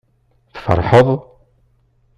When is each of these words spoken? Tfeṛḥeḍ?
Tfeṛḥeḍ? 0.53 1.09